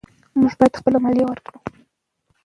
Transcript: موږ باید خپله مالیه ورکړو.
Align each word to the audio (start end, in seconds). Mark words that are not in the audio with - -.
موږ 0.39 0.53
باید 0.59 0.79
خپله 0.79 0.97
مالیه 1.03 1.25
ورکړو. 1.27 1.57